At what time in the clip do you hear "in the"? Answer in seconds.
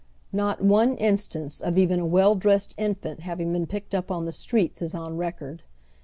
4.09-4.31